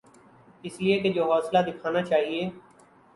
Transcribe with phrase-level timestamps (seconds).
[0.63, 2.49] اس لئے کہ جو حوصلہ دکھانا چاہیے۔